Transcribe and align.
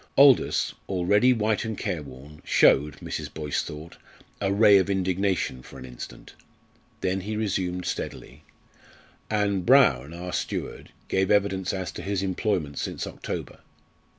Aldous, 0.17 0.73
already 0.89 1.31
white 1.31 1.63
and 1.63 1.77
careworn, 1.77 2.41
showed, 2.43 2.95
Mrs. 3.01 3.31
Boyce 3.31 3.61
thought, 3.61 3.97
a 4.41 4.51
ray 4.51 4.79
of 4.79 4.89
indignation 4.89 5.61
for 5.61 5.77
an 5.77 5.85
instant. 5.85 6.33
Then 7.01 7.21
he 7.21 7.37
resumed 7.37 7.85
steadily 7.85 8.43
"And 9.29 9.63
Brown, 9.63 10.11
our 10.11 10.33
steward, 10.33 10.89
gave 11.07 11.29
evidence 11.29 11.71
as 11.71 11.91
to 11.91 12.01
his 12.01 12.23
employment 12.23 12.79
since 12.79 13.05
October. 13.05 13.59